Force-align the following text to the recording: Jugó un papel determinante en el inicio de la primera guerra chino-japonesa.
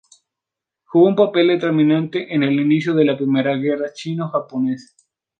Jugó 0.85 1.09
un 1.09 1.15
papel 1.15 1.49
determinante 1.49 2.33
en 2.33 2.41
el 2.41 2.59
inicio 2.59 2.95
de 2.95 3.05
la 3.05 3.15
primera 3.15 3.53
guerra 3.55 3.93
chino-japonesa. 3.93 4.95